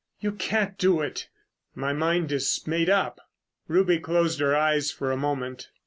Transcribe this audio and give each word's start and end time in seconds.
"You 0.19 0.31
can't 0.31 0.79
do 0.79 1.01
it!" 1.01 1.29
"My 1.75 1.93
mind 1.93 2.31
is 2.31 2.65
made 2.65 2.89
up." 2.89 3.19
Ruby 3.67 3.99
closed 3.99 4.39
her 4.39 4.55
eyes 4.55 4.89
for 4.89 5.11
a 5.11 5.15
moment. 5.15 5.69